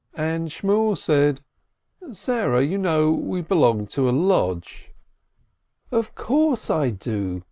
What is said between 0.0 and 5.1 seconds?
And Shmuel said: "Sarah, you know, we belong to a lodge."